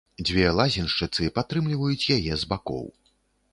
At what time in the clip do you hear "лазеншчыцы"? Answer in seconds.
0.59-1.29